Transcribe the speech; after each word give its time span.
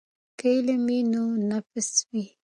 که 0.37 0.45
علم 0.55 0.81
وي 0.87 0.99
نو 1.13 1.23
نفس 1.51 1.89
وي. 2.11 2.25